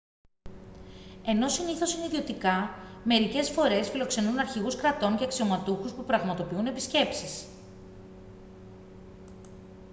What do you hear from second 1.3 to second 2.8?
συνήθως είναι ιδιωτικά